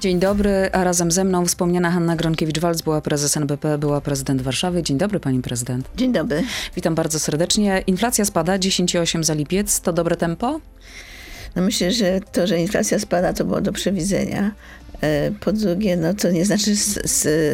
[0.00, 4.82] Dzień dobry, a razem ze mną wspomniana Hanna Gronkiewicz-Walc była prezes NBP, była prezydent Warszawy.
[4.82, 5.88] Dzień dobry pani prezydent.
[5.96, 6.42] Dzień dobry.
[6.76, 7.82] Witam bardzo serdecznie.
[7.86, 9.80] Inflacja spada 10,8 za lipiec.
[9.80, 10.60] To dobre tempo?
[11.56, 14.50] No myślę, że to, że inflacja spada, to było do przewidzenia.
[15.02, 16.74] E, po drugie, no to nie znaczy,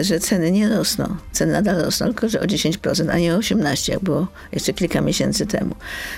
[0.00, 1.16] że ceny nie rosną.
[1.32, 5.00] Ceny nadal rosną, tylko że o 10%, a nie o 18%, jak było jeszcze kilka
[5.00, 5.74] miesięcy temu.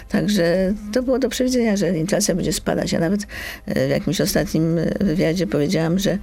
[0.08, 2.93] Także to było do przewidzenia, że inflacja będzie spadać.
[2.93, 3.26] Ja nawet
[3.66, 6.18] e, w jakimś ostatnim wywiadzie powiedziałam, że,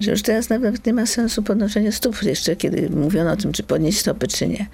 [0.00, 3.62] że już teraz nawet nie ma sensu podnoszenia stóp jeszcze, kiedy mówiono o tym, czy
[3.62, 4.66] podnieść stopy, czy nie.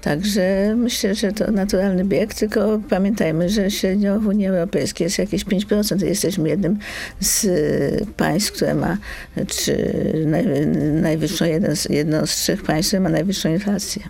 [0.00, 5.44] Także myślę, że to naturalny bieg, tylko pamiętajmy, że średnio w Unii Europejskiej jest jakieś
[5.44, 6.04] 5%.
[6.04, 6.78] Jesteśmy jednym
[7.20, 7.46] z
[8.16, 8.98] państw, które ma
[9.46, 9.92] czy
[10.26, 10.66] naj,
[11.02, 14.02] najwyższą, jeden z, jedno z trzech państw ma najwyższą inflację.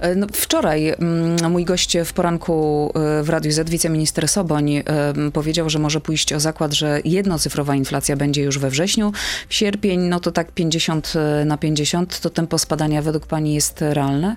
[0.00, 4.82] E, no, wczoraj mm, mój gość w poranku e, w Radiu Z, wiceminister Soboń, e,
[5.32, 9.12] powiedział, że może pójść o zakład, że jednocyfrowa inflacja będzie już we wrześniu.
[9.48, 11.12] W sierpień, no to tak 50
[11.46, 14.36] na 50, to tempo spadania według pani jest realne?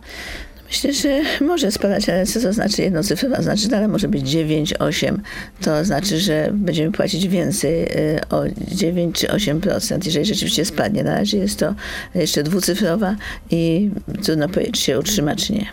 [0.73, 3.41] Myślę, że może spadać, ale co to znaczy jednocyfrowa?
[3.41, 5.21] Znaczy dalej może być 9, 8.
[5.61, 11.03] To znaczy, że będziemy płacić więcej y, o 9 czy 8%, jeżeli rzeczywiście spadnie.
[11.03, 11.75] Na razie jest to
[12.15, 13.15] jeszcze dwucyfrowa
[13.51, 13.89] i
[14.23, 15.67] trudno powiedzieć, czy się utrzyma, czy nie.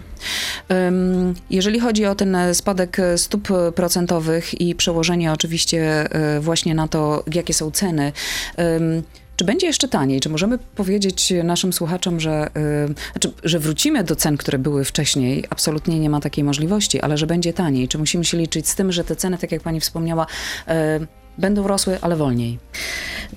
[1.50, 6.08] Jeżeli chodzi o ten spadek stóp procentowych i przełożenie oczywiście
[6.40, 8.12] właśnie na to, jakie są ceny,
[9.40, 10.20] czy będzie jeszcze taniej?
[10.20, 12.50] Czy możemy powiedzieć naszym słuchaczom, że,
[12.88, 15.44] yy, znaczy, że wrócimy do cen, które były wcześniej?
[15.50, 17.88] Absolutnie nie ma takiej możliwości, ale że będzie taniej.
[17.88, 20.26] Czy musimy się liczyć z tym, że te ceny, tak jak pani wspomniała,
[20.66, 20.74] yy,
[21.38, 22.58] będą rosły, ale wolniej?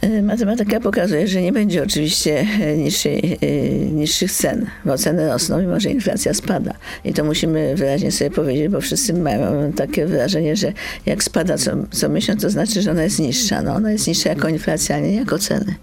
[0.01, 5.79] E, matematyka pokazuje, że nie będzie oczywiście e, e, niższych cen, bo ceny rosną, mimo
[5.79, 6.73] że inflacja spada.
[7.05, 10.73] I to musimy wyraźnie sobie powiedzieć, bo wszyscy mają takie wrażenie, że
[11.05, 13.61] jak spada co, co miesiąc, to znaczy, że ona jest niższa.
[13.61, 15.75] No, ona jest niższa jako inflacja, a nie jako ceny.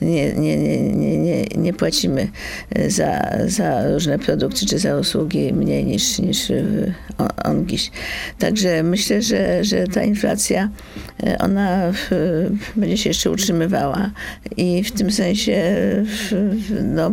[0.00, 2.28] Nie, nie, nie, nie, nie, nie płacimy
[2.88, 6.52] za, za różne produkty czy za usługi mniej niż, niż
[7.44, 7.90] on, giś.
[8.38, 10.68] Także myślę, że, że ta inflacja,
[11.42, 11.92] ona
[12.76, 14.10] będzie się jeszcze utrzymywała.
[14.56, 15.74] I w tym sensie
[16.82, 17.10] no,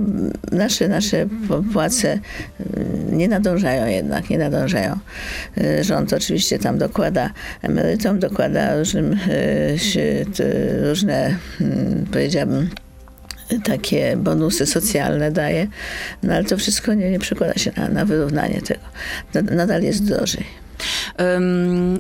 [0.51, 1.25] nasze, nasze
[1.73, 2.19] płace
[2.59, 4.99] y, nie nadążają jednak, nie nadążają.
[5.57, 7.29] Y, rząd oczywiście tam dokłada
[7.61, 10.25] emerytom, dokłada różnym, y,
[10.89, 12.69] różne, hmm, powiedziałabym,
[13.63, 15.67] takie bonusy socjalne daje,
[16.23, 18.81] no ale to wszystko nie, nie przekłada się na, na wyrównanie tego.
[19.55, 20.68] Nadal jest drożej.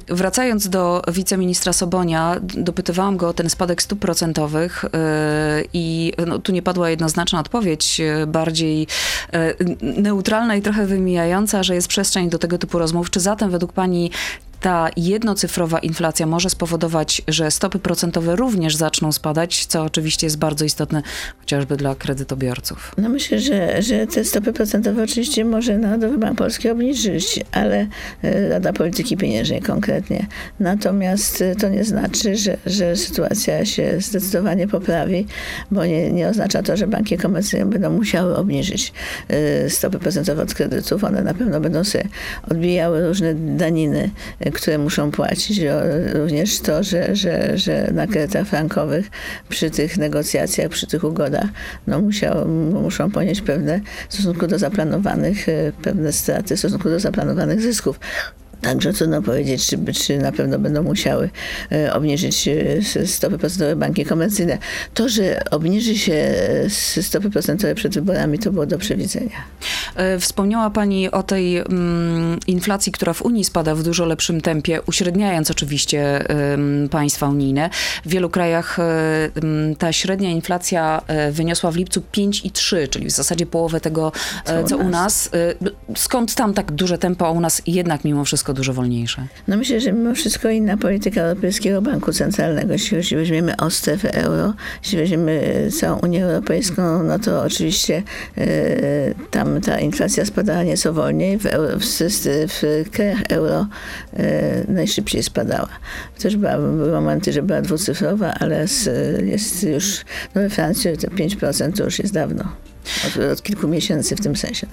[0.07, 4.89] Wracając do wiceministra Sobonia, dopytywałam go o ten spadek stóp procentowych y,
[5.73, 8.87] i no, tu nie padła jednoznaczna odpowiedź, y, bardziej
[9.35, 13.09] y, neutralna i trochę wymijająca, że jest przestrzeń do tego typu rozmów.
[13.09, 14.11] Czy zatem według pani
[14.61, 20.65] ta jednocyfrowa inflacja może spowodować, że stopy procentowe również zaczną spadać, co oczywiście jest bardzo
[20.65, 21.01] istotne
[21.39, 22.91] chociażby dla kredytobiorców.
[22.97, 27.87] No myślę, że, że te stopy procentowe oczywiście może Narodowy Bank Polski obniżyć, ale
[28.23, 30.27] e, Rada Polityki Pieniężnej konkretnie.
[30.59, 35.27] Natomiast e, to nie znaczy, że, że sytuacja się zdecydowanie poprawi,
[35.71, 38.93] bo nie, nie oznacza to, że banki komercyjne będą musiały obniżyć
[39.27, 41.03] e, stopy procentowe od kredytów.
[41.03, 42.03] One na pewno będą sobie
[42.51, 44.09] odbijały różne daniny
[44.51, 45.61] które muszą płacić.
[46.13, 49.09] Również to, że, że, że na kredytach frankowych
[49.49, 51.47] przy tych negocjacjach, przy tych ugodach
[51.87, 56.99] no musiał, muszą ponieść pewne w stosunku do zaplanowanych, e, pewne straty w stosunku do
[56.99, 57.99] zaplanowanych zysków.
[58.61, 61.29] Także trudno powiedzieć, czy, czy na pewno będą musiały
[61.71, 64.57] e, obniżyć e, stopy procentowe banki komercyjne.
[64.93, 66.69] To, że obniży się e,
[67.03, 69.35] stopy procentowe przed wyborami, to było do przewidzenia.
[70.19, 75.51] Wspomniała Pani o tej mm, inflacji, która w Unii spada w dużo lepszym tempie, uśredniając
[75.51, 76.23] oczywiście
[76.91, 77.69] państwa unijne.
[78.05, 78.77] W wielu krajach
[79.77, 84.11] ta średnia inflacja wyniosła w lipcu 5,3, czyli w zasadzie połowę tego,
[84.45, 85.29] co, co u nas.
[85.95, 89.27] Skąd tam tak duże tempo, a u nas jednak mimo wszystko wszystko dużo wolniejsze?
[89.47, 92.73] No myślę, że mimo wszystko inna polityka Europejskiego Banku Centralnego.
[92.91, 94.53] Jeśli weźmiemy o strefę euro,
[94.83, 98.03] jeśli weźmiemy całą Unię Europejską, no to oczywiście
[98.37, 101.37] e, tam ta inflacja spadała nieco wolniej.
[101.37, 101.85] W, euro, w,
[102.47, 103.67] w krajach euro
[104.13, 105.69] e, najszybciej spadała.
[106.19, 108.85] Też była, były momenty, że była dwucyfrowa, ale z,
[109.25, 110.05] jest już
[110.35, 112.68] no we Francji te 5% to już jest dawno.
[113.07, 114.67] Od, od kilku miesięcy w tym sensie.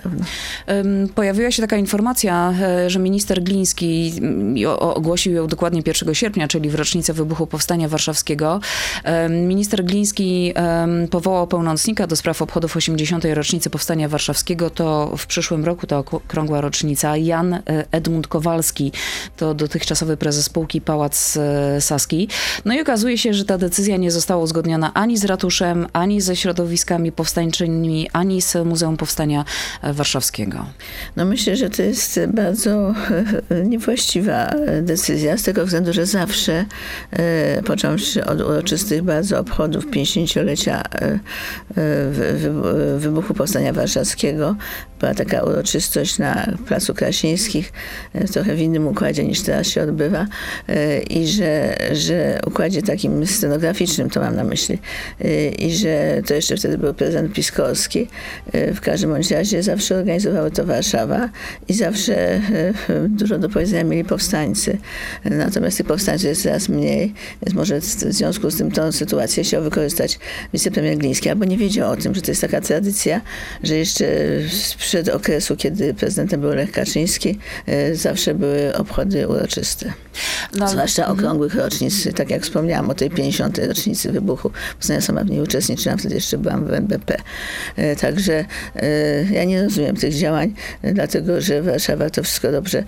[1.14, 6.70] Pojawiła się taka informacja, e, że minister Gliński mm, ogłosił ją dokładnie 1 sierpnia, czyli
[6.70, 8.60] w rocznicę wybuchu Powstania Warszawskiego.
[9.30, 10.54] Minister Gliński
[11.10, 13.24] powołał pełnomocnika do spraw obchodów 80.
[13.34, 14.70] rocznicy Powstania Warszawskiego.
[14.70, 17.16] To w przyszłym roku to okrągła rocznica.
[17.16, 17.60] Jan e,
[17.90, 18.92] Edmund Kowalski
[19.36, 22.28] to dotychczasowy prezes spółki Pałac e, Saski.
[22.64, 26.36] No i okazuje się, że ta decyzja nie została uzgodniona ani z ratuszem, ani ze
[26.36, 29.44] środowiskami powstańczymi, ani z Muzeum Powstania
[29.82, 30.67] Warszawskiego.
[31.17, 32.94] No myślę, że to jest bardzo
[33.50, 34.50] e, niewłaściwa
[34.82, 36.64] decyzja, z tego względu, że zawsze,
[37.67, 40.82] począwszy od uroczystych bardzo obchodów 50-lecia
[42.99, 44.56] wybuchu Powstania Warszawskiego,
[45.00, 47.72] była taka uroczystość na Placu Krasińskich,
[48.14, 50.26] w trochę w innym układzie niż teraz się odbywa
[51.10, 54.78] i że, że układzie takim scenograficznym, to mam na myśli,
[55.58, 58.08] i że to jeszcze wtedy był prezydent Piskorski.
[58.52, 61.28] W każdym bądź razie zawsze organizowały to Warszawa
[61.69, 62.40] i zawsze
[63.08, 64.78] dużo do powiedzenia mieli powstańcy.
[65.25, 69.62] Natomiast tych powstańców jest coraz mniej, więc może w związku z tym tą sytuację chciał
[69.62, 70.19] wykorzystać
[70.52, 73.20] wicepremier Gliński, albo nie wiedział o tym, że to jest taka tradycja,
[73.62, 74.06] że jeszcze
[74.96, 77.38] sprzed okresu, kiedy prezydentem był Lech Kaczyński,
[77.93, 79.93] zawsze były obchody uroczyste.
[80.54, 81.19] No, Zwłaszcza mhm.
[81.19, 83.58] okrągłych rocznic, tak jak wspomniałam o tej 50.
[83.58, 84.50] rocznicy wybuchu.
[84.75, 87.16] Powstania sama w niej uczestniczyłam, wtedy jeszcze byłam w NBP.
[87.76, 88.44] E, także
[88.76, 92.84] e, ja nie rozumiem tych działań, e, dlatego że Warszawa to wszystko dobrze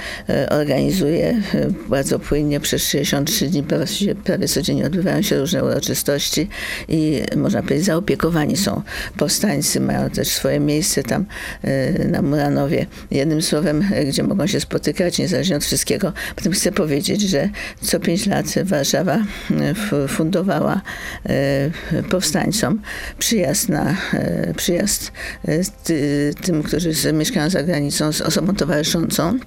[0.50, 1.42] organizuje,
[1.88, 6.48] bardzo płynnie przez 63 dni prawie, prawie codziennie odbywają się różne uroczystości
[6.88, 8.82] i można powiedzieć zaopiekowani są
[9.16, 11.24] powstańcy, mają też swoje miejsce tam
[12.08, 12.86] na Muranowie.
[13.10, 16.12] Jednym słowem, gdzie mogą się spotykać, niezależnie od wszystkiego.
[16.36, 17.48] Potem chcę powiedzieć, że
[17.80, 19.18] co pięć lat Warszawa
[20.08, 20.80] fundowała
[22.10, 22.82] powstańcom
[23.18, 23.96] przyjazd na
[24.56, 25.12] przyjazd
[26.42, 29.38] tym, którzy mieszkają za granicą z osobą towarzyszącą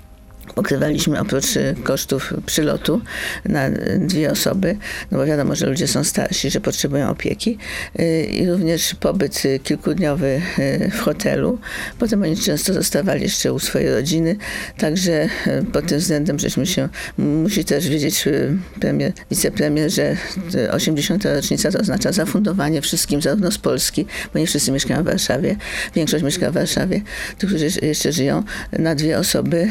[0.55, 3.01] pokrywaliśmy oprócz y, kosztów przylotu
[3.45, 4.77] na dwie osoby,
[5.11, 7.57] no bo wiadomo, że ludzie są starsi, że potrzebują opieki
[7.99, 10.41] y, i również pobyt y, kilkudniowy
[10.91, 11.59] w hotelu.
[11.99, 14.35] Potem oni często zostawali jeszcze u swojej rodziny,
[14.77, 15.29] także
[15.73, 18.25] pod tym względem żeśmy się, musi też wiedzieć
[18.79, 20.17] premier, wicepremier, że
[20.71, 21.25] 80.
[21.25, 25.55] rocznica to oznacza zafundowanie wszystkim, zarówno z Polski, bo nie wszyscy mieszkają w Warszawie,
[25.95, 27.01] większość mieszka w Warszawie,
[27.37, 28.43] tych, którzy jeszcze żyją,
[28.79, 29.67] na dwie osoby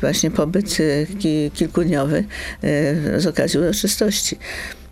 [0.00, 1.06] właśnie pobyt y,
[1.54, 2.24] kilkudniowy
[2.64, 4.38] y, z okazji uroczystości.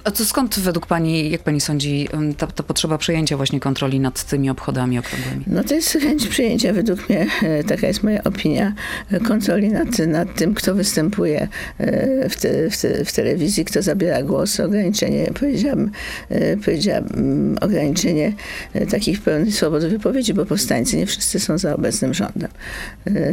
[0.07, 2.09] A to skąd według Pani, jak Pani sądzi,
[2.39, 5.45] ta, ta, potrzeba przejęcia właśnie kontroli nad tymi obchodami okrągłymi?
[5.47, 8.73] No to jest chęć przejęcia, według mnie, e, taka jest moja opinia,
[9.11, 11.49] e, kontroli nad, nad tym, kto występuje
[11.79, 15.91] e, w, te, w, te, w telewizji, kto zabiera głos, ograniczenie, powiedziałam,
[16.65, 17.05] powiedziałam
[17.61, 18.33] ograniczenie
[18.91, 22.51] takich pełnych swobody wypowiedzi, bo powstańcy nie wszyscy są za obecnym rządem.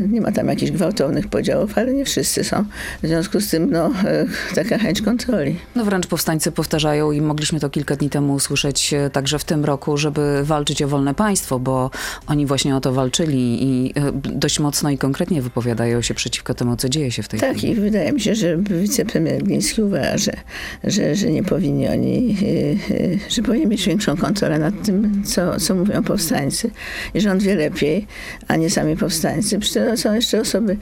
[0.10, 2.66] Nie ma tam jakichś gwałtownych podziałów, ale nie wszyscy są.
[3.04, 3.92] W związku z tym, no,
[4.56, 5.56] taka chęć kontroli.
[5.76, 9.66] No wręcz powstańcy powtarzają i mogliśmy to kilka dni temu usłyszeć e, także w tym
[9.66, 11.92] roku, żeby walczyć o wolne państwo, bo
[12.28, 16.76] oni właśnie o to walczyli i e, dość mocno i konkretnie wypowiadają się przeciwko temu,
[16.76, 17.74] co dzieje się w tej tak, chwili.
[17.74, 20.34] Tak i wydaje mi się, że wicepremier Gliński uważa, że,
[20.84, 22.38] że, że nie powinni oni,
[23.30, 26.72] e, że powinni mieć większą kontrolę nad tym, co, co mówią powstańcy
[27.14, 28.08] i że on wie lepiej,
[28.48, 29.60] a nie sami powstańcy.
[29.60, 30.78] Przecież są jeszcze osoby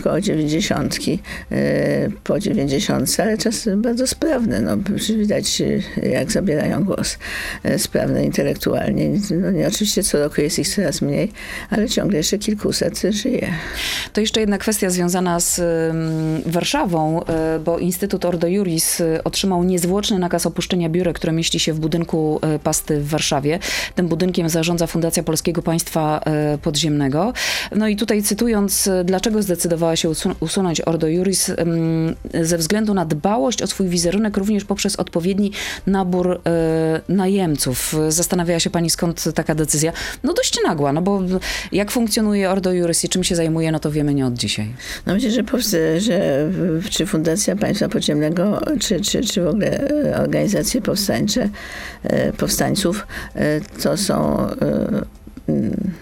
[0.00, 1.18] około dziewięćdziesiątki,
[2.24, 4.60] po dziewięćdziesiątce, ale czasem bardzo sprawne.
[4.60, 5.62] No, no, widać
[6.02, 7.18] jak zabierają głos
[7.62, 9.10] e, sprawne intelektualnie.
[9.30, 11.32] No nie, oczywiście co roku jest ich coraz mniej,
[11.70, 13.52] ale ciągle jeszcze kilkuset żyje.
[14.12, 15.60] To jeszcze jedna kwestia związana z
[16.46, 21.72] Warszawą, e, bo Instytut Ordo Juris e, otrzymał niezwłoczny nakaz opuszczenia biura, które mieści się
[21.72, 23.58] w budynku Pasty w Warszawie.
[23.94, 26.20] Tym budynkiem zarządza Fundacja Polskiego Państwa
[26.62, 27.32] Podziemnego.
[27.76, 30.10] No i tutaj cytując, dlaczego zdecydowała się
[30.40, 31.50] usunąć Ordo Juris
[32.42, 35.52] ze względu na dbałość o swój wizerunek również również poprzez odpowiedni
[35.86, 37.94] nabór e, najemców.
[38.08, 39.92] Zastanawiała się pani, skąd taka decyzja?
[40.22, 41.22] No dość nagła, no bo
[41.72, 44.74] jak funkcjonuje Ordo Juris i czym się zajmuje, no to wiemy nie od dzisiaj.
[45.06, 46.48] No myślę, że, że
[46.90, 51.48] czy Fundacja Państwa Podziemnego, czy, czy, czy w ogóle e, organizacje powstańcze,
[52.02, 53.06] e, powstańców,
[53.82, 54.46] to są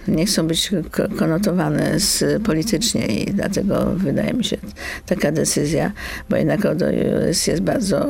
[0.08, 0.70] nie chcą być
[1.18, 4.56] konotowane z politycznie i dlatego wydaje mi się
[5.06, 5.92] taka decyzja,
[6.30, 6.86] bo jednak ODO
[7.46, 8.06] jest bardzo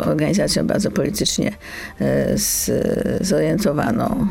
[0.00, 1.52] organizacją bardzo politycznie
[2.00, 2.36] e,
[3.20, 4.26] zorientowaną,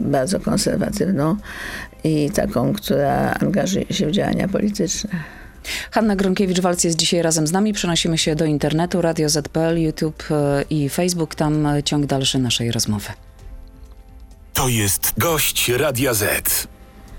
[0.00, 1.36] bardzo konserwatywną
[2.04, 5.10] i taką, która angażuje się w działania polityczne.
[5.90, 7.72] Hanna Gronkiewicz-Walc jest dzisiaj razem z nami.
[7.72, 11.34] Przenosimy się do internetu, Radio ZPL, YouTube e, i Facebook.
[11.34, 13.08] Tam ciąg dalszy naszej rozmowy.
[14.62, 16.68] To jest gość Radia Z.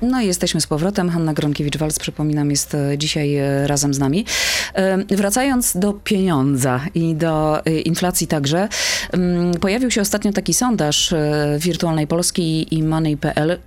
[0.01, 1.09] No i jesteśmy z powrotem.
[1.09, 4.25] Hanna Gronkiewicz-Walc, przypominam, jest e, dzisiaj e, razem z nami.
[4.73, 8.67] E, wracając do pieniądza i do inflacji także,
[9.11, 11.13] mm, pojawił się ostatnio taki sondaż
[11.57, 13.59] Wirtualnej Polski i Money.pl,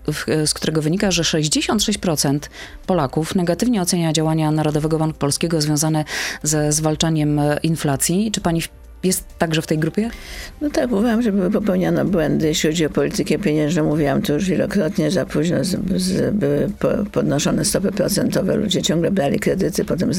[0.47, 2.39] z którego wynika, że 66%
[2.87, 6.05] Polaków negatywnie ocenia działania Narodowego Banku Polskiego związane
[6.43, 8.31] ze zwalczaniem inflacji.
[8.33, 8.63] Czy pani
[9.07, 10.11] jest także w tej grupie?
[10.61, 13.85] No tak, uważam, że były popełnione błędy, jeśli chodzi o politykę pieniężną.
[13.85, 16.71] Mówiłam to już wielokrotnie, za późno z, z, były
[17.13, 20.11] podnoszone stopy procentowe, ludzie ciągle brali kredyty, potem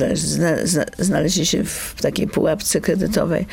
[1.00, 3.46] znaleźli się w takiej pułapce kredytowej.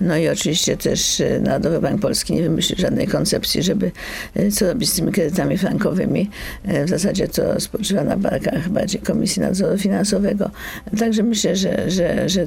[0.00, 3.90] No i oczywiście też e, Narodowy Bank Polski nie wymyślił żadnej koncepcji, żeby
[4.34, 6.30] e, co robić z tymi kredytami frankowymi.
[6.64, 10.50] E, w zasadzie to spoczywa na barkach bardziej Komisji Nadzoru Finansowego.
[10.98, 12.46] Także myślę, że, że, że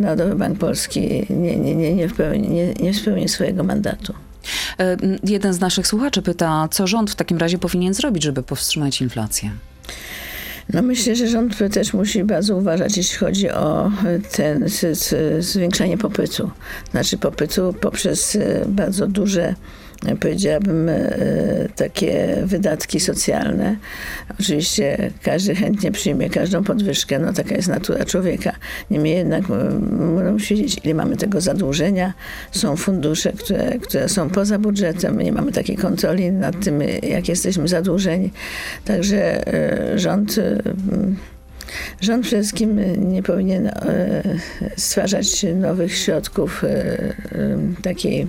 [0.00, 4.14] Narodowy Bank Polski nie, nie, nie, nie, spełni, nie, nie spełni swojego mandatu.
[4.78, 9.00] E, jeden z naszych słuchaczy pyta, co rząd w takim razie powinien zrobić, żeby powstrzymać
[9.00, 9.50] inflację?
[10.72, 13.90] No myślę, że rząd też musi bardzo uważać, jeśli chodzi o
[14.36, 14.64] ten
[15.38, 16.50] zwiększanie popytu.
[16.90, 19.54] Znaczy popytu poprzez e, bardzo duże
[20.20, 21.10] powiedziałabym, e,
[21.76, 23.76] takie wydatki socjalne.
[24.40, 28.52] Oczywiście każdy chętnie przyjmie każdą podwyżkę, no taka jest natura człowieka.
[28.90, 29.44] Niemniej jednak
[30.32, 32.12] musimy wiedzieć, ile mamy tego zadłużenia.
[32.52, 37.68] Są fundusze, które, które są poza budżetem, nie mamy takiej kontroli nad tym, jak jesteśmy
[37.68, 38.30] zadłużeni.
[38.84, 40.40] Także e, rząd
[42.00, 42.80] Rząd przede wszystkim
[43.10, 43.70] nie powinien
[44.76, 46.64] stwarzać nowych środków
[47.82, 48.28] takiej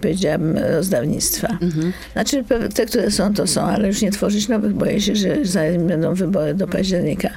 [0.00, 1.48] powiedziałabym, rozdawnictwa.
[1.48, 1.92] Mhm.
[2.12, 4.74] Znaczy te, które są, to są, ale już nie tworzyć nowych.
[4.74, 7.30] Boję się, że zanim będą wybory do października,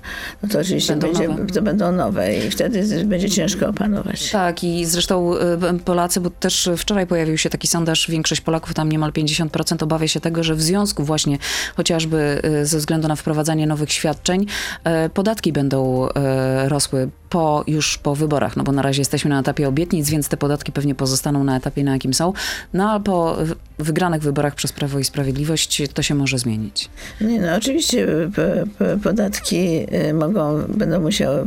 [0.43, 1.45] no to oczywiście będą będzie, nowe.
[1.45, 4.31] to będą nowe i wtedy będzie ciężko opanować.
[4.31, 8.91] Tak i zresztą y, Polacy, bo też wczoraj pojawił się taki sondaż, większość Polaków, tam
[8.91, 11.37] niemal 50% obawia się tego, że w związku właśnie
[11.77, 14.45] chociażby y, ze względu na wprowadzanie nowych świadczeń,
[15.13, 16.07] podatki będą
[16.67, 20.37] rosły po, już po wyborach, no bo na razie jesteśmy na etapie obietnic, więc te
[20.37, 22.33] podatki pewnie pozostaną na etapie, na jakim są.
[22.73, 23.37] No a po
[23.79, 26.89] wygranych wyborach przez Prawo i Sprawiedliwość to się może zmienić.
[27.21, 28.07] Nie, no oczywiście
[29.03, 31.45] podatki y, mogą, będą musiały,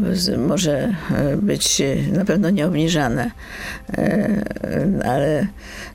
[0.48, 0.94] może
[1.32, 3.30] y, być na pewno nieobniżane,
[5.04, 5.46] ale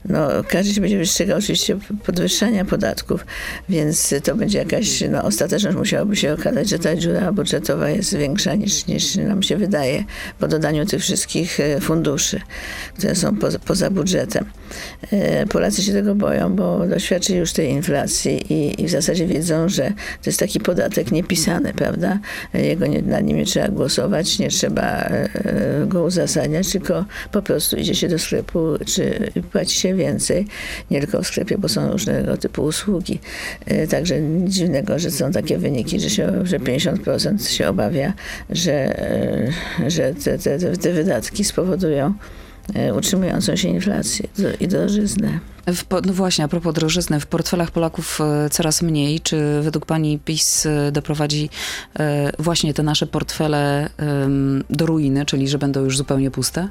[0.05, 3.25] no, każdy się będzie wystrzegał oczywiście podwyższania podatków,
[3.69, 8.55] więc to będzie jakaś, no ostateczność musiałoby się okazać, że ta dziura budżetowa jest większa
[8.55, 9.78] niż, niż nam się wydaje
[10.39, 12.41] po dodaniu tych wszystkich funduszy,
[12.97, 14.45] które są poza, poza budżetem.
[15.49, 19.93] Polacy się tego boją, bo doświadczyli już tej inflacji i, i w zasadzie wiedzą, że
[20.23, 22.19] to jest taki podatek niepisany, prawda?
[22.53, 25.29] Jego nie, na nim nie trzeba głosować, nie trzeba e,
[25.87, 30.47] go uzasadniać, tylko po prostu idzie się do sklepu, czy płaci się więcej,
[30.91, 33.19] nie tylko w sklepie, bo są różnego typu usługi.
[33.65, 38.13] E, także nic dziwnego, że są takie wyniki, że, się, że 50% się obawia,
[38.49, 39.51] że, e,
[39.87, 42.13] że te, te, te wydatki spowodują
[42.95, 44.27] utrzymującą się inflację
[44.59, 45.39] i drożyznę.
[46.05, 49.19] No właśnie, a propos drożyzny, w portfelach Polaków e, coraz mniej.
[49.19, 51.49] Czy według pani PiS e, doprowadzi
[51.99, 53.89] e, właśnie te nasze portfele
[54.69, 56.67] do ruiny, czyli że będą już zupełnie puste?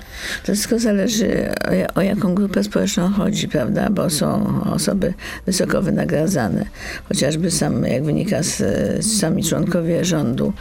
[0.47, 1.51] To wszystko zależy
[1.95, 3.91] o, o jaką grupę społeczną chodzi, prawda?
[3.91, 5.15] Bo są osoby
[5.47, 6.65] wysoko wynagradzane.
[7.09, 8.63] Chociażby sam, jak wynika z,
[9.21, 10.53] sami członkowie rządu,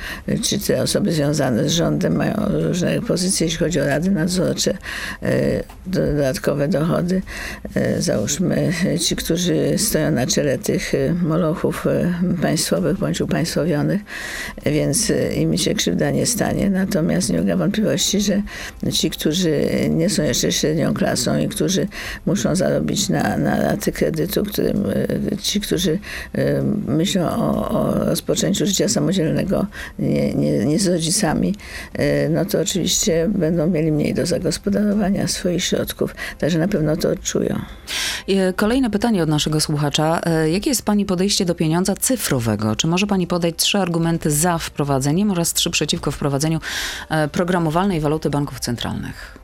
[0.44, 2.34] czy te osoby związane z rządem mają
[2.67, 4.77] różne pozycje, jeśli chodzi o rady nadzorcze,
[5.86, 7.22] dodatkowe dochody.
[8.00, 14.01] Załóżmy załóżmy ci, którzy stoją na czele tych y, molochów y, państwowych bądź upaństwowionych,
[14.65, 16.69] więc y, im się krzywda nie stanie.
[16.69, 18.41] Natomiast nie ulega wątpliwości, że
[18.93, 21.88] ci, którzy nie są jeszcze średnią klasą i którzy
[22.25, 24.84] muszą zarobić na, na raty kredytu, którym,
[25.41, 26.00] ci, którzy
[26.88, 29.67] myślą o, o rozpoczęciu życia samodzielnego
[30.00, 31.55] nie, nie, nie z rodzicami,
[32.29, 36.15] no to oczywiście będą mieli mniej do zagospodarowania swoich środków.
[36.39, 37.60] Także na pewno to odczują.
[38.28, 40.22] E, kolejne pytanie od naszego słuchacza.
[40.26, 42.76] E, jakie jest Pani podejście do pieniądza cyfrowego?
[42.76, 46.60] Czy może Pani podać trzy argumenty za wprowadzeniem oraz trzy przeciwko wprowadzeniu
[47.10, 49.38] e, programowalnej waluty banków centralnych?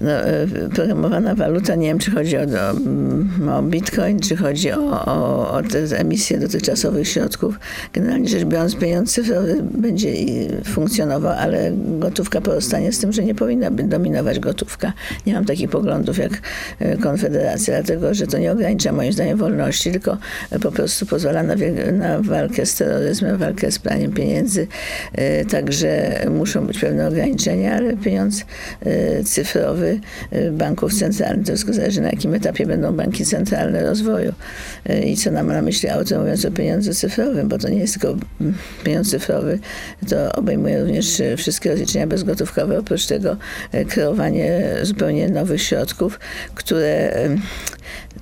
[0.00, 2.42] No, e, programowana waluta, nie wiem, czy chodzi o,
[3.46, 7.58] o, o bitcoin, czy chodzi o, o, o te emisje dotychczasowych środków.
[7.92, 10.12] Generalnie rzecz biorąc, pieniądz cyfrowy będzie
[10.64, 14.92] funkcjonował, ale gotówka pozostanie z tym, że nie powinna dominować gotówka.
[15.26, 16.32] Nie mam takich poglądów jak
[16.78, 20.16] e, Konfederacja, dlatego że to nie ogranicza moim zdaniem wolności, tylko
[20.62, 21.54] po prostu pozwala na,
[21.92, 24.66] na walkę z terroryzmem, walkę z praniem pieniędzy.
[25.12, 28.44] E, także muszą być pewne ograniczenia, ale pieniądz
[29.24, 29.89] cyfrowy
[30.32, 31.46] y, banków centralnych.
[31.46, 34.32] To wszystko zależy, na jakim etapie będą banki centralne rozwoju
[34.90, 38.00] y, i co nam na myśli autor mówiąc o pieniądzu cyfrowym, bo to nie jest
[38.00, 38.54] tylko mm,
[38.84, 39.58] pieniądz cyfrowy,
[40.08, 43.36] to obejmuje również y, wszystkie rozliczenia bezgotówkowe, oprócz tego
[43.88, 46.20] kreowanie zupełnie nowych środków,
[46.54, 47.12] które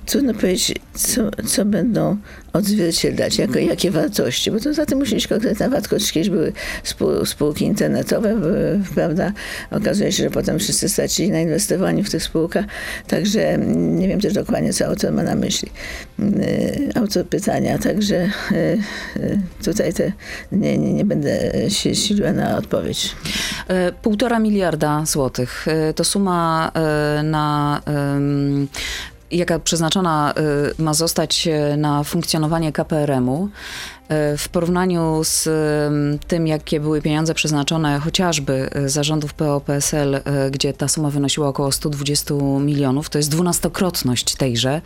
[0.05, 2.17] trudno powiedzieć, co, co będą
[2.53, 6.11] odzwierciedlać, jako, jakie wartości, bo to za tym musi być konkretna wartość.
[6.11, 6.53] Kiedyś były
[6.83, 9.31] spół, spółki internetowe, były, prawda?
[9.71, 12.65] Okazuje się, że potem wszyscy stracili na inwestowaniu w tych spółkach,
[13.07, 15.69] także nie wiem też dokładnie, co autor ma na myśli.
[16.19, 18.55] Y, autor pytania, także y,
[19.17, 20.11] y, tutaj te,
[20.51, 23.15] nie, nie, nie będę się siliła na odpowiedź.
[23.67, 25.65] E, półtora miliarda złotych
[25.95, 26.71] to suma
[27.23, 27.81] na
[29.31, 30.33] jaka przeznaczona
[30.79, 35.49] y, ma zostać y, na funkcjonowanie KPRM-u, y, w porównaniu z
[36.27, 40.21] tym, jakie były pieniądze przeznaczone chociażby zarządów PO-PSL,
[40.51, 44.81] gdzie ta suma wynosiła około 120 milionów, to jest dwunastokrotność tejże.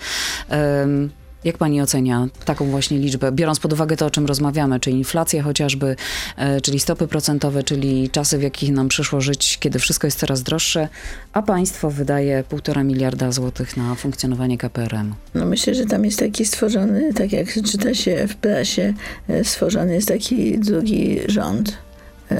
[1.44, 5.44] Jak pani ocenia taką właśnie liczbę, biorąc pod uwagę to, o czym rozmawiamy, czyli inflacja
[5.44, 5.96] chociażby,
[6.38, 10.44] e, czyli stopy procentowe, czyli czasy, w jakich nam przyszło żyć, kiedy wszystko jest coraz
[10.44, 10.90] droższe,
[11.34, 15.14] a państwo wydaje półtora miliarda złotych na funkcjonowanie KPRM?
[15.36, 18.94] No myślę, że tam jest taki stworzony, tak jak czyta się w prasie,
[19.30, 21.78] e, stworzony jest taki drugi rząd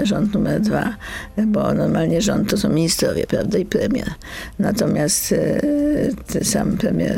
[0.04, 0.96] rząd numer dwa,
[1.38, 4.10] bo normalnie rząd to są ministrowie, prawda, i premier.
[4.60, 5.34] Natomiast
[6.36, 7.18] e, sam premier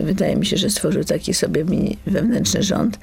[0.00, 1.64] e, wydaje mi się, że stworzył taki sobie
[2.06, 2.98] wewnętrzny rząd,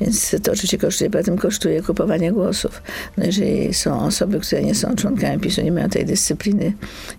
[0.00, 2.82] więc to oczywiście kosztuje, potem kosztuje kupowanie głosów.
[3.16, 6.72] No jeżeli są osoby, które nie są członkami PiSu, nie mają tej dyscypliny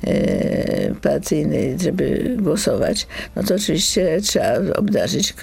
[0.04, 5.34] e, partyjnej, żeby głosować, no to oczywiście trzeba obdarzyć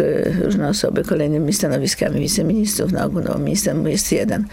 [0.45, 2.93] różne osoby kolejnymi stanowiskami wiceministrów.
[2.93, 4.45] Na ogół no, jest jeden,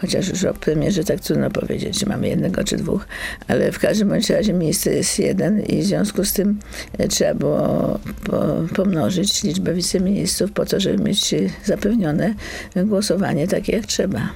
[0.00, 3.06] chociaż już o premierze tak trudno powiedzieć, czy mamy jednego czy dwóch,
[3.48, 6.58] ale w każdym bądź razie minister jest jeden i w związku z tym
[6.98, 8.44] e, trzeba było po,
[8.74, 11.34] pomnożyć liczbę wiceministrów po to, żeby mieć
[11.64, 12.34] zapewnione
[12.76, 14.28] głosowanie takie jak trzeba.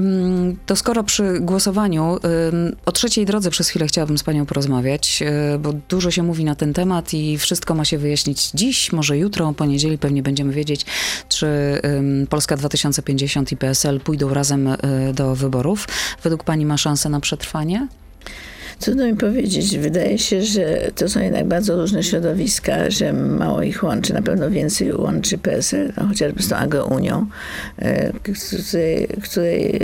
[0.00, 2.18] Mm, to skoro przy głosowaniu,
[2.86, 6.54] o trzeciej drodze przez chwilę chciałabym z panią porozmawiać, e, bo dużo się mówi na
[6.54, 10.86] ten temat i wszystko ma się wyjaśnić dziś, może jutro, poniedzieli pewnie będziemy wiedzieć,
[11.28, 11.46] czy
[12.28, 14.78] Polska 2050 i PSL pójdą razem e,
[15.14, 15.88] do wyborów.
[16.22, 17.88] Według pani ma szansę na przetrwanie?
[18.84, 19.78] Trudno mi powiedzieć.
[19.78, 24.14] Wydaje się, że to są jednak bardzo różne środowiska, że mało ich łączy.
[24.14, 27.26] Na pewno więcej łączy PSL, no, chociażby z tą Agrounią,
[27.78, 29.80] e, której, której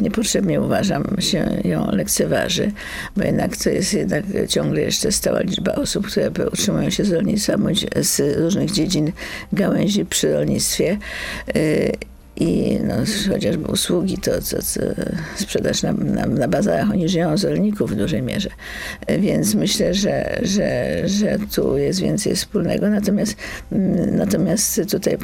[0.00, 2.72] niepotrzebnie uważam się ją lekceważy,
[3.16, 7.58] bo jednak to jest jednak ciągle jeszcze stała liczba osób, które utrzymują się z rolnictwa
[7.58, 9.12] bądź z różnych dziedzin
[9.52, 10.98] gałęzi przy rolnictwie
[11.48, 12.10] e,
[12.40, 12.94] i no,
[13.32, 14.80] chociażby usługi, to, to, to
[15.36, 18.50] sprzedaż na, na, na bazarach, oni żyją z rolników w dużej mierze.
[19.18, 22.90] Więc myślę, że, że, że tu jest więcej wspólnego.
[22.90, 23.36] Natomiast,
[24.12, 25.18] natomiast tutaj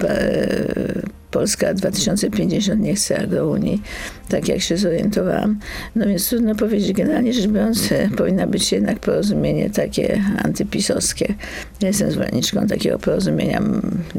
[1.36, 3.82] Polska 2050 nie chce agrounii,
[4.28, 5.58] tak jak się zorientowałam.
[5.96, 11.34] No więc trudno powiedzieć, generalnie rzecz biorąc, powinna być jednak porozumienie takie antypisowskie.
[11.80, 13.62] Ja jestem zwolenniczką takiego porozumienia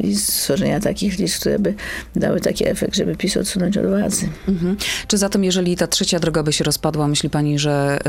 [0.02, 1.74] i stworzenia takich list, które by
[2.16, 4.30] dały taki efekt, żeby PiS odsunąć od władzy.
[4.48, 4.78] Mhm.
[5.08, 8.00] Czy zatem, jeżeli ta trzecia droga by się rozpadła, myśli pani, że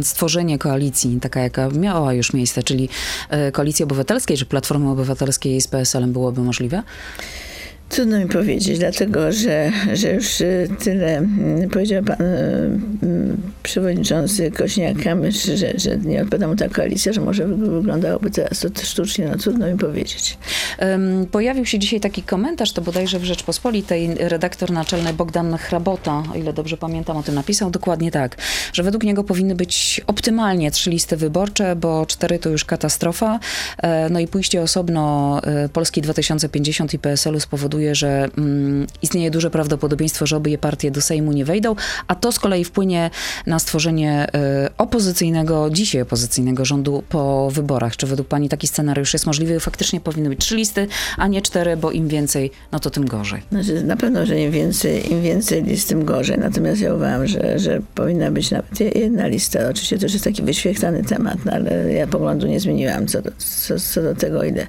[0.00, 2.88] y, stworzenie koalicji, taka jaka miała już miejsce, czyli
[3.48, 6.82] y, koalicji obywatelskiej, czy Platformy Obywatelskiej z PSL-em byłoby możliwe?
[7.92, 14.50] Trudno mi powiedzieć, dlatego że, że już y, tyle mm, powiedział pan y, mm, przewodniczący
[14.50, 19.38] Kośniak-Kamysz, że, że nie odpowiada mu ta koalicja, że może wyglądałoby teraz to sztucznie, no
[19.38, 20.38] trudno mi powiedzieć.
[21.30, 26.52] Pojawił się dzisiaj taki komentarz, to bodajże w Rzeczpospolitej redaktor naczelny Bogdan Hrabota, o ile
[26.52, 28.36] dobrze pamiętam, o tym napisał dokładnie tak,
[28.72, 33.40] że według niego powinny być optymalnie trzy listy wyborcze, bo cztery to już katastrofa,
[33.78, 39.50] e, no i pójście osobno e, Polski 2050 i PSL-u spowoduje, że mm, istnieje duże
[39.50, 41.74] prawdopodobieństwo, że obie partie do Sejmu nie wejdą,
[42.06, 43.10] a to z kolei wpłynie
[43.46, 44.26] na stworzenie
[44.66, 47.96] y, opozycyjnego, dzisiaj opozycyjnego rządu po wyborach.
[47.96, 49.60] Czy według pani taki scenariusz jest możliwy?
[49.60, 53.42] Faktycznie powinny być trzy listy, a nie cztery, bo im więcej, no to tym gorzej.
[53.50, 56.38] Znaczy, na pewno, że im więcej, im więcej list, tym gorzej.
[56.38, 59.68] Natomiast ja uważam, że, że powinna być nawet jedna lista.
[59.70, 63.78] Oczywiście to jest taki wyświechtany temat, no ale ja poglądu nie zmieniłam co do, co,
[63.78, 64.66] co do tego idę.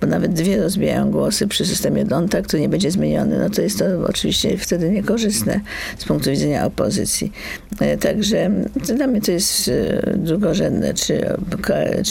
[0.00, 3.78] Bo nawet dwie rozbijają głosy przy systemie Donta, który nie będzie zmieniony, no to jest
[3.78, 5.60] to oczywiście wtedy niekorzystne
[5.98, 7.32] z punktu widzenia opozycji.
[7.80, 8.50] E, także
[8.96, 9.70] dla mnie to jest
[10.16, 11.26] drugorzędne, czy,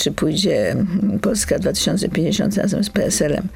[0.02, 0.76] czy pójdzie
[1.22, 3.48] Polska 2050 razem z PSL-em,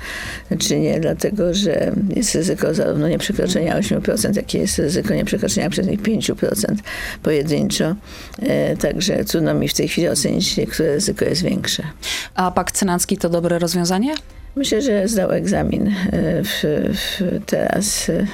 [0.59, 5.87] czy nie, dlatego że jest ryzyko zarówno nieprzekroczenia 8%, jak i jest ryzyko nieprzekroczenia przez
[5.87, 6.75] nich 5%
[7.23, 7.95] pojedynczo.
[8.79, 11.83] Także trudno mi w tej chwili ocenić, które ryzyko jest większe.
[12.35, 14.15] A pakt senacki to dobre rozwiązanie?
[14.55, 15.91] Myślę, że zdał egzamin e,
[16.43, 16.63] w,
[16.93, 18.27] w teraz, e,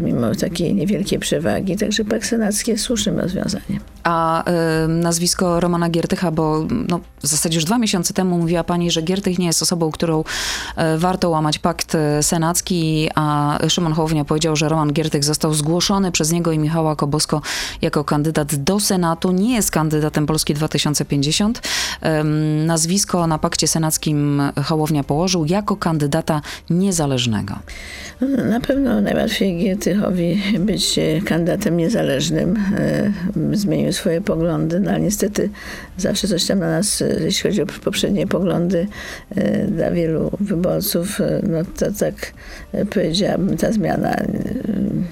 [0.00, 3.80] mimo takiej niewielkiej przewagi, także pakt senacki jest słusznym rozwiązaniem.
[4.04, 4.44] A
[4.84, 9.02] y, nazwisko Romana Giertycha, bo no, w zasadzie już dwa miesiące temu mówiła pani, że
[9.02, 14.68] Giertych nie jest osobą, którą y, warto łamać pakt senacki, a Szymon Hołownia powiedział, że
[14.68, 17.42] Roman Giertych został zgłoszony przez niego i Michała Kobosko
[17.82, 19.32] jako kandydat do Senatu.
[19.32, 21.58] Nie jest kandydatem Polski 2050.
[21.58, 22.24] Y,
[22.66, 25.44] nazwisko na pakcie senackim Hołownia położył.
[25.44, 27.58] Jak jako kandydata niezależnego?
[28.50, 32.56] Na pewno najłatwiej Giertychowi być kandydatem niezależnym.
[32.78, 33.12] E,
[33.52, 35.50] zmienił swoje poglądy, no ale niestety
[35.98, 38.86] zawsze coś tam na nas, jeśli chodzi o poprzednie poglądy
[39.36, 42.14] e, dla wielu wyborców, e, no to tak
[42.90, 44.16] powiedziałabym, ta zmiana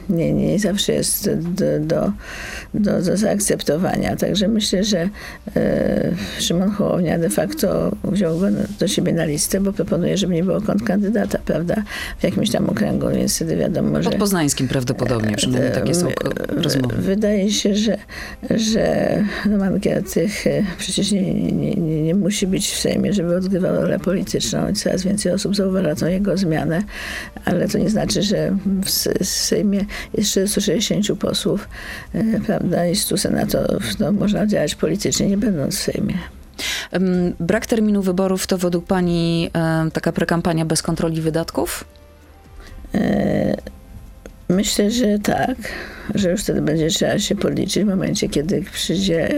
[0.08, 2.12] nie, nie zawsze jest do, do,
[2.74, 4.16] do, do zaakceptowania.
[4.16, 5.08] Także myślę, że
[6.38, 8.46] Szymon Hołownia de facto wziął go
[8.80, 11.82] do siebie na listę, bo proponuje, żeby nie było kandydata, prawda,
[12.18, 14.10] w jakimś tam okręgu, więc wtedy wiadomo, że...
[14.10, 16.08] Pod Poznańskim prawdopodobnie, przynajmniej takie są
[16.48, 16.96] rozmowy.
[16.96, 17.98] Wydaje się, że,
[18.50, 23.74] że Roman Giertych e, przecież nie, nie, nie, nie musi być w Sejmie, żeby odgrywał
[23.74, 24.72] rolę polityczną.
[24.74, 26.82] Coraz więcej osób zauważa tą jego zmianę,
[27.44, 28.90] ale to nie znaczy, że w,
[29.24, 31.68] w Sejmie jest 460 posłów,
[32.14, 33.98] e, prawda, i 100 senatorów.
[33.98, 36.39] No, można działać politycznie, nie będąc w Sejmie.
[37.40, 39.50] Brak terminu wyborów to według Pani
[39.92, 41.84] taka prekampania bez kontroli wydatków?
[42.94, 43.56] E,
[44.48, 45.56] myślę, że tak,
[46.14, 49.30] że już wtedy będzie trzeba się podliczyć w momencie, kiedy przyjdzie,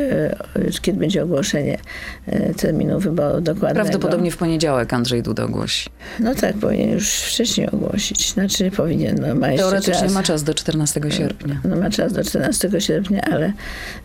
[0.55, 1.79] e, kiedy będzie ogłoszenie
[2.27, 3.75] e, terminu wyboru dokładnego.
[3.75, 5.91] Prawdopodobnie w poniedziałek Andrzej Duda ogłosi.
[6.21, 8.33] No tak, powinien już wcześniej ogłosić.
[8.33, 10.13] Znaczy powinien, no ma Teoretycznie czas.
[10.13, 11.61] ma czas do 14 sierpnia.
[11.65, 13.53] No ma czas do 14 sierpnia, ale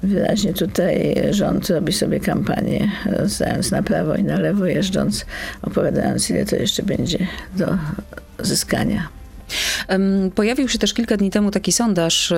[0.04, 5.26] wyraźnie tutaj rząd robi sobie kampanię, rozdając na prawo i na lewo, jeżdżąc,
[5.62, 7.78] opowiadając ile to jeszcze będzie do
[8.40, 9.17] zyskania.
[10.36, 12.34] Pojawił się też kilka dni temu taki sondaż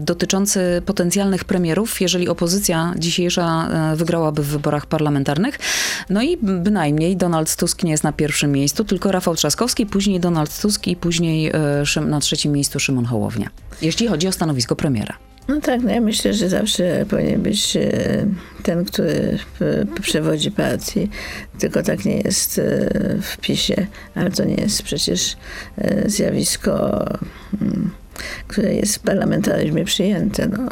[0.00, 5.58] dotyczący potencjalnych premierów, jeżeli opozycja dzisiejsza e, wygrałaby w wyborach parlamentarnych.
[6.10, 10.60] No i bynajmniej Donald Tusk nie jest na pierwszym miejscu, tylko Rafał Trzaskowski, później Donald
[10.60, 11.48] Tusk i później
[11.96, 13.50] e, na trzecim miejscu Szymon Hołownia,
[13.82, 15.29] jeśli chodzi o stanowisko premiera.
[15.48, 18.26] No tak, no ja myślę, że zawsze powinien być e,
[18.62, 19.38] ten, który
[20.02, 21.08] przewodzi partii,
[21.58, 22.62] tylko tak nie jest e,
[23.22, 25.36] w PiSie, ale to nie jest przecież
[25.78, 27.04] e, zjawisko
[27.62, 27.90] mm,
[28.48, 30.48] które jest w parlamentaryzmie przyjęte.
[30.48, 30.68] No,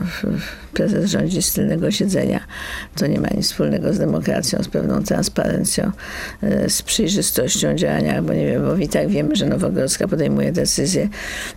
[0.68, 2.40] prezes rządzi z tylnego siedzenia.
[2.96, 5.92] To nie ma nic wspólnego z demokracją, z pewną transparencją,
[6.42, 11.08] e, z przejrzystością działania, bo nie wiem, bo i tak wiemy, że Nowogrodzka podejmuje decyzje,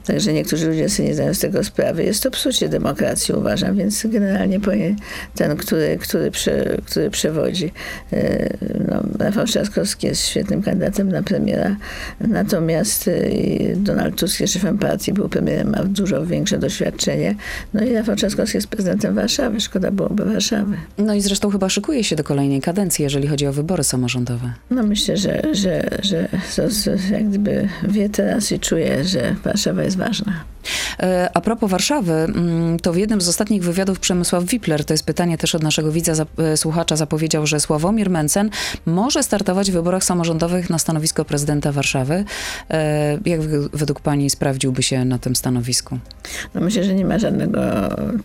[0.05, 2.03] także niektórzy ludzie sobie nie zdają z tego sprawy.
[2.03, 4.59] Jest to psucie demokracji, uważam, więc generalnie
[5.35, 7.71] ten, który, który, prze, który przewodzi.
[8.13, 8.53] E,
[8.87, 11.75] no, Rafał Trzaskowski jest świetnym kandydatem na premiera,
[12.19, 13.11] natomiast e,
[13.75, 17.35] Donald Tusk jest szefem partii, był premierem, ma dużo większe doświadczenie.
[17.73, 19.59] No i Rafał Trzaskowski jest prezydentem Warszawy.
[19.61, 20.77] Szkoda byłoby Warszawy.
[20.97, 24.53] No i zresztą chyba szykuje się do kolejnej kadencji, jeżeli chodzi o wybory samorządowe.
[24.69, 29.97] No myślę, że, że, że, że jak gdyby wie teraz i czuje, że Warszawa jest
[29.97, 30.33] ważna.
[30.99, 35.05] E, a propos Warszawy, mm, to w jednym z ostatnich wywiadów Przemysław Wipler, to jest
[35.05, 38.49] pytanie też od naszego widza, e, słuchacza, zapowiedział, że Sławomir Mencen
[38.85, 42.23] może startować w wyborach samorządowych na stanowisko prezydenta Warszawy.
[42.69, 43.41] E, jak
[43.73, 45.97] według pani sprawdziłby się na tym stanowisku?
[46.55, 47.61] No myślę, że nie ma żadnego,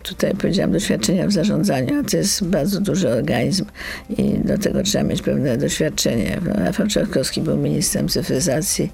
[0.03, 2.03] tutaj powiedziałam, doświadczenia w zarządzaniu.
[2.03, 3.65] To jest bardzo duży organizm
[4.17, 6.39] i do tego trzeba mieć pewne doświadczenie.
[6.45, 8.91] Rafał Czarkowski był ministrem cyfryzacji,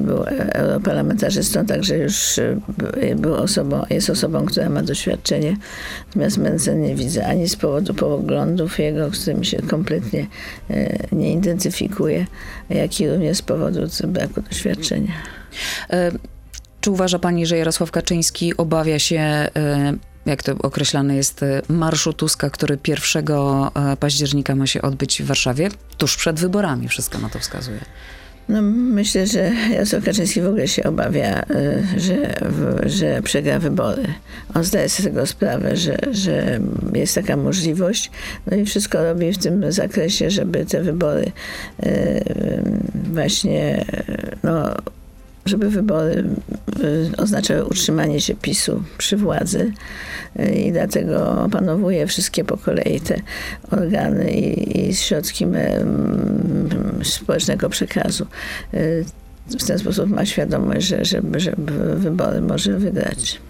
[0.00, 5.56] był europarlamentarzystą, także że już e, był osobą, jest osobą, która ma doświadczenie.
[6.06, 10.26] Natomiast Menzel nie widzę ani z powodu poglądów jego, z którymi się kompletnie
[10.70, 12.26] e, nie identyfikuje,
[12.70, 15.12] jak i również z powodu braku doświadczenia.
[15.90, 16.12] E,
[16.80, 19.48] czy uważa pani, że Jarosław Kaczyński obawia się
[20.26, 23.24] jak to określane jest, marszu Tuska, który 1
[24.00, 27.80] października ma się odbyć w Warszawie, tuż przed wyborami, wszystko na to wskazuje.
[28.48, 32.34] No, myślę, że Jarosław Kaczyński w ogóle się obawia, y, że,
[32.86, 34.02] że przegra wybory.
[34.54, 36.60] On zdaje sobie z tego sprawę, że, że
[36.94, 38.10] jest taka możliwość.
[38.50, 41.32] No i wszystko robi w tym zakresie, żeby te wybory
[41.86, 42.22] y,
[43.12, 43.84] właśnie
[44.42, 44.74] no,
[45.46, 46.24] żeby wybory
[46.80, 49.72] y, oznaczały utrzymanie się PiSu przy władzy
[50.54, 53.20] i dlatego opanowuje wszystkie po kolei te
[53.70, 55.46] organy i, i środki
[57.02, 58.26] społecznego przekazu.
[58.74, 59.04] Y,
[59.58, 61.52] w ten sposób ma świadomość, że, że, że
[61.96, 63.40] wybory może wygrać.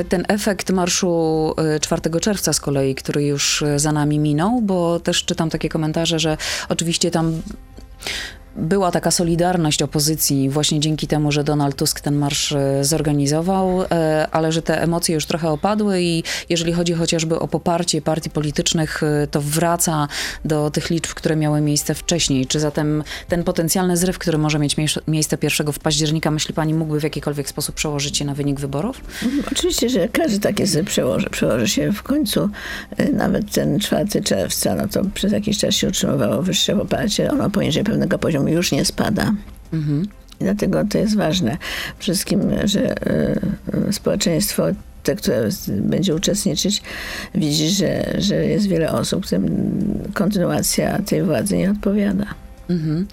[0.00, 5.24] Y, ten efekt marszu 4 czerwca z kolei, który już za nami minął, bo też
[5.24, 6.36] czytam takie komentarze, że
[6.68, 7.42] oczywiście tam
[8.56, 14.28] była taka solidarność opozycji właśnie dzięki temu, że Donald Tusk ten marsz e, zorganizował, e,
[14.30, 19.02] ale że te emocje już trochę opadły i jeżeli chodzi chociażby o poparcie partii politycznych,
[19.02, 20.08] e, to wraca
[20.44, 22.46] do tych liczb, które miały miejsce wcześniej.
[22.46, 24.76] Czy zatem ten potencjalny zryw, który może mieć
[25.08, 29.00] miejsce 1 w października, myśli pani, mógłby w jakikolwiek sposób przełożyć się na wynik wyborów?
[29.22, 32.48] Mhm, oczywiście, że każdy taki zryw przełoży, przełoży się w końcu.
[33.12, 37.84] Nawet ten 4 czerwca, no to przez jakiś czas się utrzymywało wyższe poparcie, ono poniżej
[37.84, 39.32] pewnego poziomu już nie spada.
[39.72, 40.06] Mhm.
[40.40, 41.56] Dlatego to jest ważne
[41.98, 42.94] wszystkim, że
[43.88, 44.62] y, społeczeństwo
[45.02, 46.82] te, które będzie uczestniczyć,
[47.34, 49.48] widzi, że, że jest wiele osób, którym
[50.14, 52.26] kontynuacja tej władzy nie odpowiada.
[52.70, 53.06] Mhm.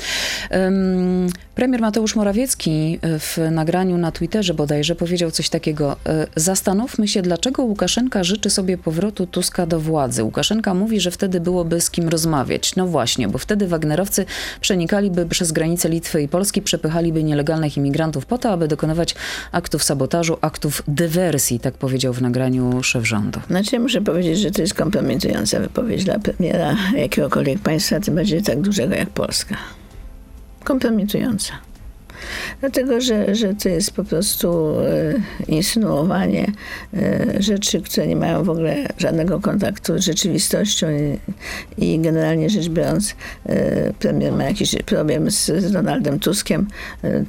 [0.52, 5.96] Um, premier Mateusz Morawiecki e, w nagraniu na Twitterze bodajże powiedział coś takiego.
[6.06, 10.24] E, zastanówmy się, dlaczego Łukaszenka życzy sobie powrotu Tuska do władzy.
[10.24, 12.76] Łukaszenka mówi, że wtedy byłoby z kim rozmawiać.
[12.76, 14.26] No właśnie, bo wtedy Wagnerowcy
[14.62, 19.16] przenikaliby przez granice Litwy i Polski, przepychaliby nielegalnych imigrantów po to, aby dokonywać
[19.52, 23.40] aktów sabotażu, aktów dywersji, tak powiedział w nagraniu szef rządu.
[23.48, 28.62] Znaczy, muszę powiedzieć, że to jest kompromitująca wypowiedź dla premiera jakiegokolwiek państwa, tym bardziej tak
[28.62, 29.58] dużego jak Polska
[30.68, 31.54] kompromitująca.
[32.60, 35.14] Dlatego, że, że to jest po prostu e,
[35.48, 36.52] insynuowanie
[36.94, 40.88] e, rzeczy, które nie mają w ogóle żadnego kontaktu z rzeczywistością
[41.78, 46.68] i, generalnie rzecz biorąc e, premier ma jakiś problem z, Donaldem Tuskiem,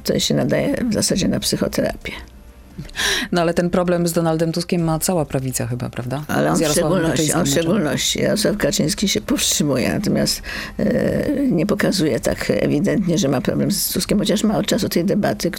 [0.03, 2.11] to się nadaje w zasadzie na psychoterapię.
[3.31, 6.23] No ale ten problem z Donaldem Tuskiem ma cała prawica chyba, prawda?
[6.27, 8.21] Ale on w szczególności, on w szczególności.
[8.21, 10.41] Jarosław Kaczyński się powstrzymuje, natomiast
[10.79, 15.05] e, nie pokazuje tak ewidentnie, że ma problem z Tuskiem, chociaż ma od czasu tej
[15.05, 15.51] debaty,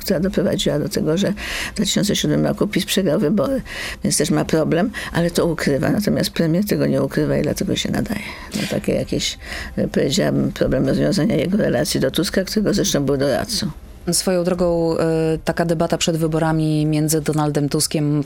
[0.00, 1.32] która doprowadziła do tego, że
[1.72, 3.62] w 2007 roku PiS przegrał wybory,
[4.04, 5.90] więc też ma problem, ale to ukrywa.
[5.90, 8.20] Natomiast premier tego nie ukrywa i dlatego się nadaje.
[8.56, 9.38] No, takie jakieś,
[9.76, 13.70] e, powiedziałabym, problem rozwiązania jego relacji do Tuska, którego zresztą był doradcą.
[14.12, 15.04] Swoją drogą e,
[15.44, 18.24] taka debata przed wyborami między Donaldem Tuskiem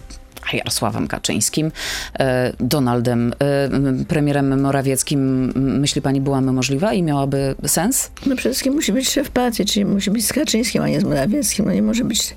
[0.53, 1.73] a Jarosławem Kaczyńskim,
[2.19, 8.11] e, Donaldem, e, premierem Morawieckim, myśli pani, byłaby możliwa i miałaby sens?
[8.27, 11.05] No przede wszystkim musi być szef partii, czyli musi być z Kaczyńskim, a nie z
[11.05, 11.65] Morawieckim.
[11.65, 12.35] No nie może być,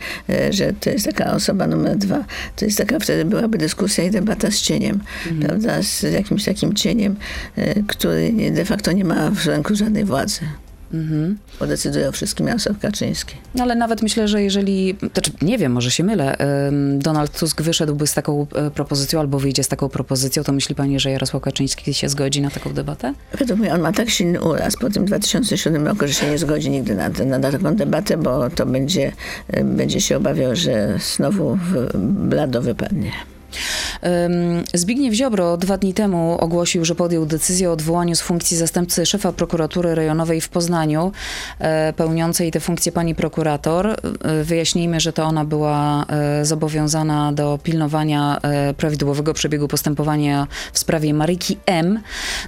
[0.49, 2.25] że to jest taka osoba numer dwa.
[2.55, 4.99] To jest taka, wtedy byłaby dyskusja i debata z cieniem,
[5.31, 5.39] mhm.
[5.47, 7.15] prawda, z jakimś takim cieniem,
[7.87, 10.39] który de facto nie ma w ręku żadnej władzy.
[10.93, 11.37] Mhm.
[11.59, 13.35] Bo decyduje o wszystkim Jarosław Kaczyński.
[13.55, 16.37] No ale nawet myślę, że jeżeli, znaczy nie wiem, może się mylę,
[16.97, 20.99] Donald Tusk wyszedłby z taką e, propozycją albo wyjdzie z taką propozycją, to myśli pani,
[20.99, 23.13] że Jarosław Kaczyński się zgodzi na taką debatę?
[23.39, 26.69] Według mnie on ma tak silny uraz po tym 2007 roku, że się nie zgodzi
[26.69, 29.11] nigdy na, na, na taką debatę, bo to będzie,
[29.47, 31.57] e, będzie się obawiał, że znowu
[31.95, 33.11] blado wypadnie.
[34.73, 39.31] Zbigniew Ziobro dwa dni temu ogłosił, że podjął decyzję o odwołaniu z funkcji zastępcy szefa
[39.31, 41.11] prokuratury rejonowej w Poznaniu,
[41.59, 43.87] e, pełniącej tę funkcję pani prokurator.
[43.87, 48.41] E, wyjaśnijmy, że to ona była e, zobowiązana do pilnowania
[48.77, 51.99] prawidłowego przebiegu postępowania w sprawie Maryki M.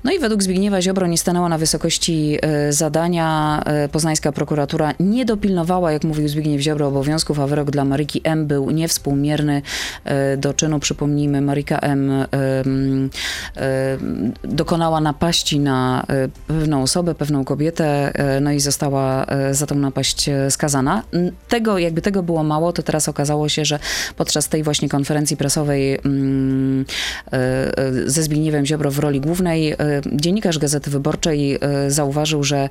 [0.04, 2.38] No i według Zbigniewa Ziobro nie stanęła na wysokości
[2.70, 3.64] zadania.
[3.92, 8.72] Poznańska prokuratura nie dopilnowała, jak mówił Zbigniew Ziobro, obowiązków, a wyrok dla Maryki M był
[8.72, 9.62] niewspółmierny
[10.38, 12.26] do czynu przypomnijmy, Marika M.
[14.44, 19.76] dokonała napaści na e, pewną osobę, pewną kobietę, e, no i została e, za tą
[19.76, 21.04] napaść skazana.
[21.48, 23.80] Tego, jakby tego było mało, to teraz okazało się, że
[24.18, 26.00] podczas tej właśnie konferencji prasowej
[28.06, 29.76] ze Zbigniewem Ziobro w roli głównej
[30.12, 32.70] dziennikarz Gazety Wyborczej zauważył, że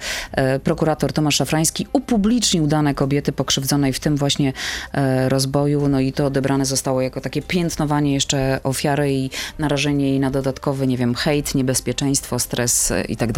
[0.65, 4.53] prokurator Tomasz Szafrański upublicznił dane kobiety pokrzywdzonej w tym właśnie
[5.29, 10.21] rozboju, no i to odebrane zostało jako takie piętnowanie wykorzystanie jeszcze ofiary i narażenie jej
[10.21, 13.33] na dodatkowy, nie wiem, hejt, niebezpieczeństwo, stres i tak.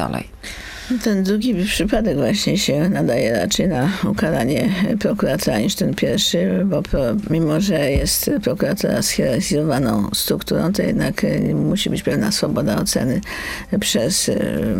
[0.98, 4.68] Ten drugi przypadek właśnie się nadaje raczej na ukaranie
[5.00, 7.00] prokuratora niż ten pierwszy, bo pro,
[7.30, 13.20] mimo, że jest prokuratura schierarchizowaną strukturą, to jednak e, musi być pewna swoboda oceny
[13.80, 14.36] przez e,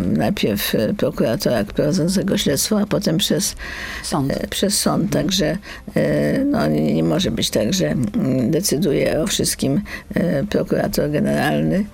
[0.07, 3.57] najpierw prokuratora prowadzącego śledztwo, a potem przez
[4.03, 4.33] sąd.
[4.33, 5.13] E, przez sąd.
[5.13, 5.59] Także
[6.47, 9.81] no, nie, nie może być tak, że mm, decyduje o wszystkim
[10.51, 11.85] prokurator generalny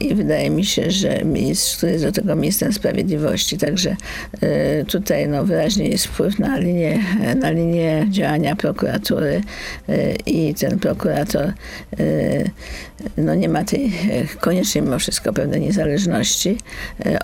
[0.00, 3.96] i wydaje mi się, że ministr, który jest do tego ministrem sprawiedliwości, Także
[4.42, 6.98] y, tutaj no, wyraźnie jest wpływ na linię,
[7.36, 9.42] na linię działania prokuratury
[9.88, 11.52] y, i ten prokurator
[12.00, 12.50] y,
[13.16, 13.92] no, nie ma tej
[14.40, 16.58] koniecznie mimo wszystko pewnej niezależności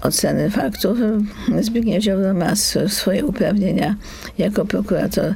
[0.02, 0.98] oceny faktów.
[1.60, 2.52] Zbigniew Ziobro ma
[2.88, 3.96] swoje uprawnienia
[4.38, 5.34] jako prokurator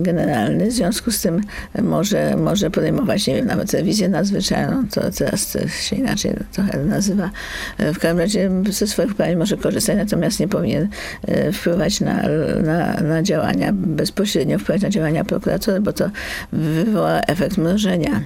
[0.00, 1.40] generalny, w związku z tym
[1.82, 7.30] może, może podejmować, nie wiem, nawet rewizję nadzwyczajną, to teraz się inaczej trochę nazywa.
[7.78, 10.88] W każdym razie ze swoich uprawnień może korzystać natomiast nie powinien
[11.26, 12.22] e, wpływać na,
[12.62, 16.10] na, na działania, bezpośrednio wpływać na działania prokuratury, bo to
[16.52, 18.20] wywoła efekt mrożenia.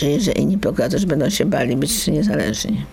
[0.00, 2.86] Czyli, że inni prokuratorzy będą się bali być niezależni.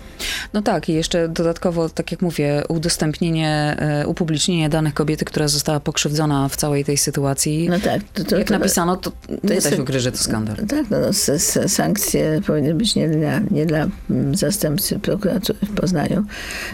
[0.54, 5.80] No tak, i jeszcze dodatkowo, tak jak mówię, udostępnienie, e, upublicznienie danych kobiety, która została
[5.80, 7.70] pokrzywdzona w całej tej sytuacji.
[7.70, 8.02] No tak.
[8.14, 10.56] To, to, jak to, napisano, to, to nie jest, da się ukryć, że to skandal.
[10.56, 11.14] Tak, no, no
[11.68, 16.26] sankcje powinny być nie dla, nie dla mm, zastępcy prokuratury w Poznaniu,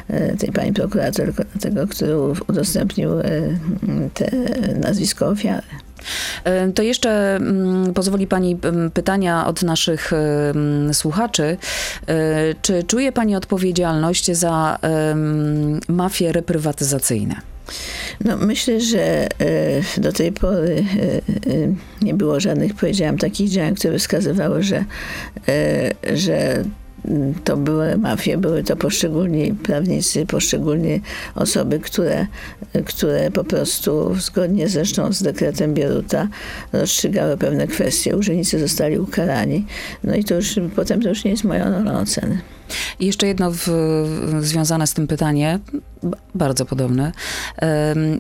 [0.08, 2.18] e, tej pani prokurator, tylko tego, który
[2.48, 3.24] udostępnił e,
[4.14, 4.32] te
[4.76, 5.68] nazwisko ofiary.
[6.76, 8.58] To jeszcze mm, pozwoli Pani
[8.94, 10.12] pytania od naszych
[10.94, 11.58] słuchaczy.
[12.08, 14.80] E, czy czuje Pani odpowiedzialność za
[15.88, 17.36] mafie reprywatyzacyjne?
[18.26, 19.28] No, myślę, że e,
[19.98, 20.84] do tej pory
[22.02, 24.86] e, nie było żadnych, powiedziałam, takich działań, które wskazywały, że,
[26.14, 26.64] że
[27.44, 31.00] to były mafie, były to poszczególni prawnicy, poszczególnie
[31.36, 32.28] osoby, które,
[32.86, 36.28] które po prostu zgodnie zresztą z dekretem Bieruta
[36.74, 38.18] rozstrzygały pewne kwestie.
[38.18, 39.66] Urzędnicy zostali ukarani.
[40.04, 42.42] No i to już potem to już nie jest moją rolą oceny.
[43.00, 43.68] I jeszcze jedno w,
[44.42, 45.60] związane z tym pytanie,
[46.36, 47.12] bardzo podobne.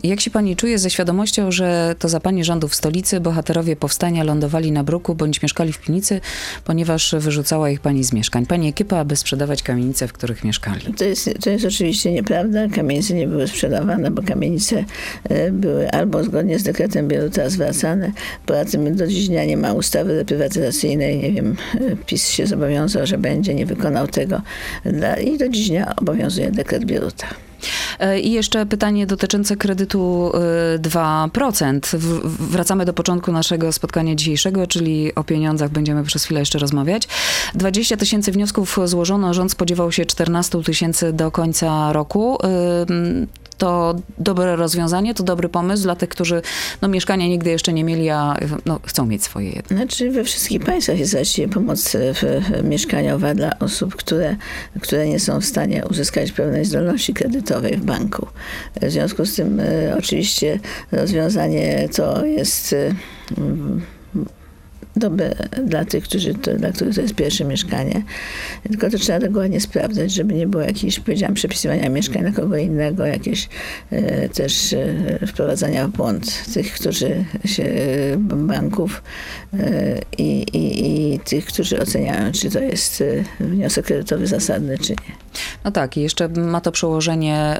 [0.03, 4.71] Jak się pani czuje ze świadomością, że to za pani rządów stolicy bohaterowie powstania lądowali
[4.71, 6.21] na bruku bądź mieszkali w piwnicy,
[6.65, 8.45] ponieważ wyrzucała ich pani z mieszkań?
[8.45, 10.93] Pani ekipa, aby sprzedawać kamienice, w których mieszkali.
[10.97, 12.67] To jest, to jest oczywiście nieprawda.
[12.67, 14.85] Kamienice nie były sprzedawane, bo kamienice
[15.23, 18.11] e, były albo zgodnie z dekretem Bieruta zwracane.
[18.45, 21.17] Poza tym do dziś dnia nie ma ustawy reprywatyzacyjnej.
[21.17, 24.41] Nie wiem, e, PiS się zobowiązał, że będzie, nie wykonał tego.
[25.23, 27.27] I do dziś dnia obowiązuje dekret Bieruta.
[27.99, 30.31] E, I jeszcze pytanie dotyczące kredytu
[30.79, 31.95] 2%.
[31.95, 37.07] E, wracamy do początku naszego spotkania dzisiejszego, czyli o pieniądzach będziemy przez chwilę jeszcze rozmawiać.
[37.55, 42.37] 20 tysięcy wniosków złożono, rząd spodziewał się 14 tysięcy do końca roku
[43.63, 46.41] to dobre rozwiązanie, to dobry pomysł dla tych, którzy
[46.81, 49.77] no, mieszkania nigdy jeszcze nie mieli, a no, chcą mieć swoje jedno.
[49.77, 51.97] Znaczy we wszystkich państwach jest właściwie pomoc
[52.63, 54.35] mieszkaniowa dla osób, które,
[54.81, 58.27] które nie są w stanie uzyskać pełnej zdolności kredytowej w banku.
[58.81, 60.59] W związku z tym e, oczywiście
[60.91, 62.93] rozwiązanie to jest e,
[64.95, 68.03] dobre dla tych, którzy to, dla których to jest pierwsze mieszkanie.
[68.63, 73.05] Tylko to trzeba dokładnie sprawdzać, żeby nie było jakichś, powiedziałam, przepisywania mieszkań na kogo innego,
[73.05, 73.49] jakieś
[73.91, 77.63] e, też e, wprowadzania w błąd tych, którzy się,
[78.17, 79.03] banków
[79.53, 84.91] e, i, i, i tych, którzy oceniają, czy to jest e, wniosek kredytowy zasadny, czy
[84.91, 85.22] nie.
[85.65, 87.59] No tak, i jeszcze ma to przełożenie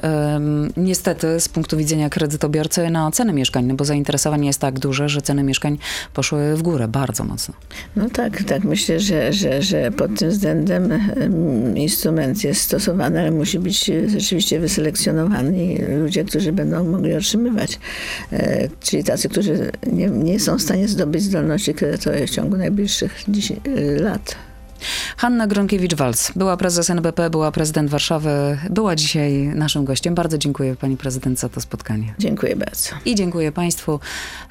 [0.76, 5.22] niestety z punktu widzenia kredytobiorcy na ceny mieszkań, no bo zainteresowanie jest tak duże, że
[5.22, 5.78] ceny mieszkań
[6.14, 7.54] poszły w górę bardzo mocno.
[7.96, 8.64] No tak, tak.
[8.64, 10.88] Myślę, że, że, że pod tym względem
[11.74, 17.78] instrument jest stosowany, ale musi być rzeczywiście wyselekcjonowani ludzie, którzy będą mogli otrzymywać.
[18.32, 23.24] E, czyli tacy, którzy nie, nie są w stanie zdobyć zdolności kredytowej w ciągu najbliższych
[24.00, 24.36] lat.
[25.16, 30.14] Hanna Gronkiewicz-Walc była prezes NBP, była prezydent Warszawy, była dzisiaj naszym gościem.
[30.14, 32.14] Bardzo dziękuję pani prezydent za to spotkanie.
[32.18, 32.90] Dziękuję bardzo.
[33.04, 34.00] I dziękuję państwu.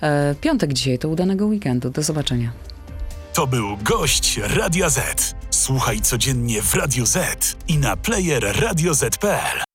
[0.01, 1.89] E, piątek dzisiaj to udanego weekendu.
[1.89, 2.51] Do zobaczenia.
[3.33, 5.35] To był gość Radio Z.
[5.49, 9.72] Słuchaj codziennie w Radio Z i na player radioz.pl.